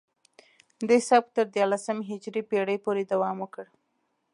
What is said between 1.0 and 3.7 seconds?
سبک تر دیارلسمې هجري پیړۍ پورې دوام وکړ